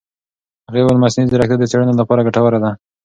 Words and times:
هغې 0.67 0.81
وویل 0.83 1.01
مصنوعي 1.03 1.29
ځیرکتیا 1.31 1.57
د 1.59 1.63
څېړنو 1.71 1.93
لپاره 2.01 2.25
ګټوره 2.27 2.57
ده. 2.63 2.71